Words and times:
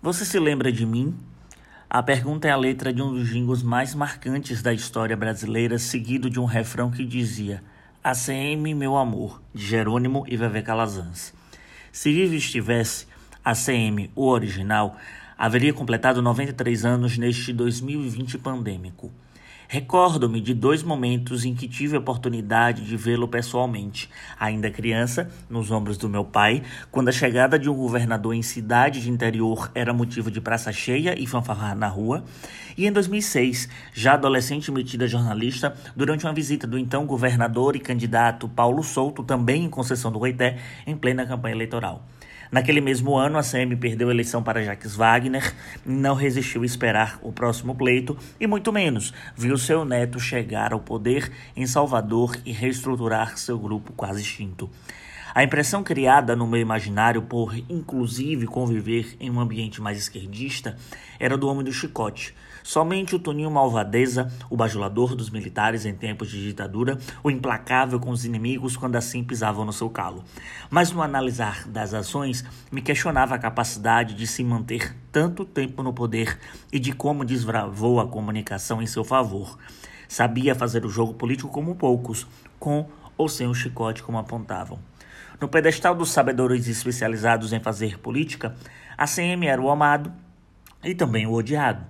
Você 0.00 0.24
se 0.24 0.38
lembra 0.38 0.70
de 0.70 0.86
mim? 0.86 1.12
A 1.90 2.00
pergunta 2.00 2.46
é 2.46 2.52
a 2.52 2.56
letra 2.56 2.92
de 2.92 3.02
um 3.02 3.12
dos 3.12 3.26
jingles 3.26 3.64
mais 3.64 3.96
marcantes 3.96 4.62
da 4.62 4.72
história 4.72 5.16
brasileira, 5.16 5.76
seguido 5.76 6.30
de 6.30 6.38
um 6.38 6.44
refrão 6.44 6.88
que 6.88 7.04
dizia 7.04 7.64
ACM, 8.04 8.76
meu 8.76 8.96
amor, 8.96 9.42
de 9.52 9.66
Jerônimo 9.66 10.24
e 10.28 10.36
Vevé 10.36 10.62
Calazans. 10.62 11.34
Se 11.90 12.12
vivo 12.12 12.34
estivesse, 12.34 13.08
ACM, 13.44 14.08
o 14.14 14.28
original, 14.28 14.96
haveria 15.36 15.74
completado 15.74 16.22
93 16.22 16.84
anos 16.84 17.18
neste 17.18 17.52
2020 17.52 18.38
pandêmico. 18.38 19.10
Recordo-me 19.70 20.40
de 20.40 20.54
dois 20.54 20.82
momentos 20.82 21.44
em 21.44 21.54
que 21.54 21.68
tive 21.68 21.94
a 21.94 21.98
oportunidade 21.98 22.86
de 22.86 22.96
vê-lo 22.96 23.28
pessoalmente. 23.28 24.08
Ainda 24.40 24.70
criança, 24.70 25.30
nos 25.50 25.70
ombros 25.70 25.98
do 25.98 26.08
meu 26.08 26.24
pai, 26.24 26.62
quando 26.90 27.10
a 27.10 27.12
chegada 27.12 27.58
de 27.58 27.68
um 27.68 27.74
governador 27.74 28.32
em 28.32 28.40
cidade 28.40 29.02
de 29.02 29.10
interior 29.10 29.70
era 29.74 29.92
motivo 29.92 30.30
de 30.30 30.40
praça 30.40 30.72
cheia 30.72 31.20
e 31.20 31.26
fanfarrar 31.26 31.76
na 31.76 31.86
rua. 31.86 32.24
E 32.78 32.86
em 32.86 32.92
2006, 32.92 33.68
já 33.92 34.14
adolescente 34.14 34.72
metida 34.72 35.06
jornalista, 35.06 35.76
durante 35.94 36.24
uma 36.24 36.32
visita 36.32 36.66
do 36.66 36.78
então 36.78 37.04
governador 37.04 37.76
e 37.76 37.78
candidato 37.78 38.48
Paulo 38.48 38.82
Souto, 38.82 39.22
também 39.22 39.66
em 39.66 39.68
Conceição 39.68 40.10
do 40.10 40.18
Goité, 40.18 40.56
em 40.86 40.96
plena 40.96 41.26
campanha 41.26 41.54
eleitoral. 41.54 42.06
Naquele 42.50 42.80
mesmo 42.80 43.16
ano, 43.16 43.38
a 43.38 43.42
CM 43.42 43.76
perdeu 43.76 44.08
a 44.08 44.12
eleição 44.12 44.42
para 44.42 44.64
Jacques 44.64 44.96
Wagner, 44.96 45.54
não 45.84 46.14
resistiu 46.14 46.62
a 46.62 46.66
esperar 46.66 47.18
o 47.22 47.30
próximo 47.30 47.74
pleito 47.74 48.16
e, 48.40 48.46
muito 48.46 48.72
menos, 48.72 49.12
viu 49.36 49.58
seu 49.58 49.84
neto 49.84 50.18
chegar 50.18 50.72
ao 50.72 50.80
poder 50.80 51.30
em 51.54 51.66
Salvador 51.66 52.36
e 52.46 52.52
reestruturar 52.52 53.36
seu 53.36 53.58
grupo 53.58 53.92
quase 53.92 54.22
extinto. 54.22 54.70
A 55.34 55.44
impressão 55.44 55.84
criada 55.84 56.34
no 56.34 56.46
meu 56.46 56.60
imaginário 56.60 57.22
por, 57.22 57.54
inclusive, 57.68 58.46
conviver 58.46 59.14
em 59.20 59.30
um 59.30 59.38
ambiente 59.38 59.80
mais 59.80 59.98
esquerdista 59.98 60.76
era 61.20 61.36
do 61.36 61.46
homem 61.46 61.62
do 61.62 61.72
chicote. 61.72 62.34
Somente 62.62 63.14
o 63.14 63.18
Toninho 63.18 63.50
Malvadeza, 63.50 64.30
o 64.50 64.56
bajulador 64.56 65.14
dos 65.14 65.30
militares 65.30 65.86
em 65.86 65.94
tempos 65.94 66.28
de 66.30 66.42
ditadura, 66.42 66.98
o 67.22 67.30
implacável 67.30 68.00
com 68.00 68.10
os 68.10 68.24
inimigos 68.24 68.76
quando 68.76 68.96
assim 68.96 69.22
pisavam 69.22 69.64
no 69.64 69.72
seu 69.72 69.88
calo. 69.88 70.24
Mas 70.68 70.90
no 70.92 71.02
analisar 71.02 71.68
das 71.68 71.94
ações, 71.94 72.37
me 72.70 72.82
questionava 72.82 73.34
a 73.34 73.38
capacidade 73.38 74.14
de 74.14 74.26
se 74.26 74.42
manter 74.44 74.96
tanto 75.12 75.44
tempo 75.44 75.82
no 75.82 75.92
poder 75.92 76.38
e 76.72 76.78
de 76.78 76.92
como 76.92 77.24
desbravou 77.24 78.00
a 78.00 78.08
comunicação 78.08 78.82
em 78.82 78.86
seu 78.86 79.04
favor. 79.04 79.58
Sabia 80.08 80.54
fazer 80.54 80.84
o 80.84 80.88
jogo 80.88 81.14
político 81.14 81.50
como 81.50 81.74
poucos, 81.74 82.26
com 82.58 82.88
ou 83.16 83.28
sem 83.28 83.46
o 83.46 83.54
chicote 83.54 84.02
como 84.02 84.18
apontavam. 84.18 84.78
No 85.40 85.48
pedestal 85.48 85.94
dos 85.94 86.10
sabedores 86.10 86.66
especializados 86.66 87.52
em 87.52 87.60
fazer 87.60 87.98
política, 87.98 88.56
a 88.96 89.06
CM 89.06 89.46
era 89.46 89.62
o 89.62 89.70
amado 89.70 90.12
e 90.82 90.94
também 90.94 91.26
o 91.26 91.32
odiado. 91.32 91.84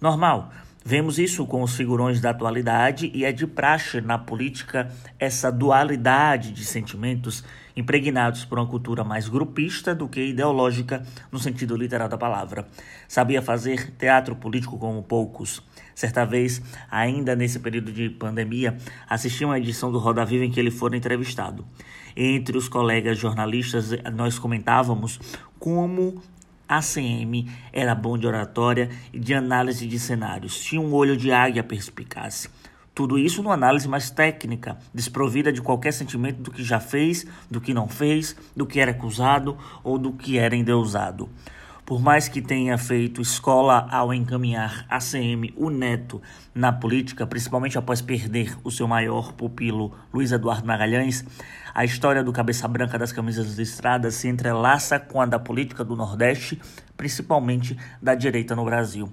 Normal, 0.00 0.50
Vemos 0.86 1.18
isso 1.18 1.46
com 1.46 1.62
os 1.62 1.74
figurões 1.74 2.20
da 2.20 2.28
atualidade 2.28 3.10
e 3.14 3.24
é 3.24 3.32
de 3.32 3.46
praxe 3.46 4.02
na 4.02 4.18
política 4.18 4.92
essa 5.18 5.50
dualidade 5.50 6.52
de 6.52 6.62
sentimentos 6.62 7.42
impregnados 7.74 8.44
por 8.44 8.58
uma 8.58 8.66
cultura 8.66 9.02
mais 9.02 9.26
grupista 9.26 9.94
do 9.94 10.06
que 10.06 10.22
ideológica 10.22 11.02
no 11.32 11.38
sentido 11.38 11.74
literal 11.74 12.06
da 12.06 12.18
palavra. 12.18 12.68
Sabia 13.08 13.40
fazer 13.40 13.92
teatro 13.92 14.36
político 14.36 14.78
como 14.78 15.02
poucos. 15.02 15.62
Certa 15.94 16.26
vez, 16.26 16.60
ainda 16.90 17.34
nesse 17.34 17.60
período 17.60 17.90
de 17.90 18.10
pandemia, 18.10 18.76
assisti 19.08 19.42
uma 19.42 19.58
edição 19.58 19.90
do 19.90 19.98
Roda 19.98 20.22
Viva 20.22 20.44
em 20.44 20.50
que 20.50 20.60
ele 20.60 20.70
foi 20.70 20.94
entrevistado. 20.94 21.64
Entre 22.14 22.58
os 22.58 22.68
colegas 22.68 23.18
jornalistas, 23.18 23.90
nós 24.12 24.38
comentávamos 24.38 25.18
como 25.58 26.22
ACM 26.76 27.48
era 27.72 27.94
bom 27.94 28.16
de 28.18 28.26
oratória 28.26 28.90
e 29.12 29.18
de 29.18 29.34
análise 29.34 29.86
de 29.86 29.98
cenários, 29.98 30.58
tinha 30.58 30.80
um 30.80 30.92
olho 30.92 31.16
de 31.16 31.32
águia 31.32 31.62
perspicaz. 31.62 32.48
Tudo 32.94 33.18
isso 33.18 33.42
numa 33.42 33.54
análise 33.54 33.88
mais 33.88 34.08
técnica, 34.08 34.78
desprovida 34.94 35.52
de 35.52 35.60
qualquer 35.60 35.92
sentimento 35.92 36.42
do 36.42 36.50
que 36.52 36.62
já 36.62 36.78
fez, 36.78 37.26
do 37.50 37.60
que 37.60 37.74
não 37.74 37.88
fez, 37.88 38.36
do 38.54 38.64
que 38.64 38.78
era 38.78 38.92
acusado 38.92 39.58
ou 39.82 39.98
do 39.98 40.12
que 40.12 40.38
era 40.38 40.54
endeusado. 40.54 41.28
Por 41.86 42.00
mais 42.00 42.28
que 42.28 42.40
tenha 42.40 42.78
feito 42.78 43.20
escola 43.20 43.86
ao 43.90 44.14
encaminhar 44.14 44.86
ACM, 44.88 45.52
o 45.54 45.68
neto, 45.68 46.22
na 46.54 46.72
política, 46.72 47.26
principalmente 47.26 47.76
após 47.76 48.00
perder 48.00 48.56
o 48.64 48.70
seu 48.70 48.88
maior 48.88 49.34
pupilo, 49.34 49.92
Luiz 50.10 50.32
Eduardo 50.32 50.66
Magalhães, 50.66 51.22
a 51.74 51.84
história 51.84 52.24
do 52.24 52.32
cabeça 52.32 52.66
branca 52.66 52.98
das 52.98 53.12
camisas 53.12 53.58
listradas 53.58 54.14
se 54.14 54.28
entrelaça 54.28 54.98
com 54.98 55.20
a 55.20 55.26
da 55.26 55.38
política 55.38 55.84
do 55.84 55.94
Nordeste, 55.94 56.58
principalmente 56.96 57.76
da 58.00 58.14
direita 58.14 58.56
no 58.56 58.64
Brasil. 58.64 59.12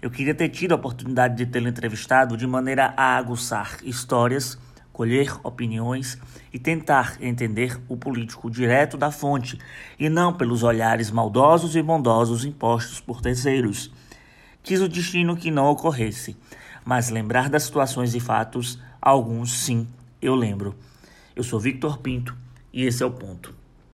Eu 0.00 0.08
queria 0.08 0.34
ter 0.34 0.50
tido 0.50 0.72
a 0.72 0.76
oportunidade 0.76 1.34
de 1.34 1.46
tê-lo 1.46 1.66
entrevistado 1.66 2.36
de 2.36 2.46
maneira 2.46 2.94
a 2.96 3.16
aguçar 3.16 3.78
histórias 3.82 4.56
colher 4.96 5.30
opiniões 5.42 6.18
e 6.50 6.58
tentar 6.58 7.18
entender 7.20 7.78
o 7.86 7.98
político 7.98 8.50
direto 8.50 8.96
da 8.96 9.10
fonte 9.10 9.58
e 9.98 10.08
não 10.08 10.32
pelos 10.32 10.62
olhares 10.62 11.10
maldosos 11.10 11.76
e 11.76 11.82
bondosos 11.82 12.46
impostos 12.46 12.98
por 12.98 13.20
terceiros. 13.20 13.92
Quis 14.62 14.80
o 14.80 14.88
destino 14.88 15.36
que 15.36 15.50
não 15.50 15.66
ocorresse, 15.66 16.34
mas 16.82 17.10
lembrar 17.10 17.50
das 17.50 17.64
situações 17.64 18.14
e 18.14 18.20
fatos, 18.20 18.80
alguns 18.98 19.52
sim, 19.58 19.86
eu 20.22 20.34
lembro. 20.34 20.74
Eu 21.36 21.44
sou 21.44 21.60
Victor 21.60 21.98
Pinto 21.98 22.34
e 22.72 22.84
esse 22.86 23.02
é 23.02 23.06
o 23.06 23.10
ponto. 23.10 23.54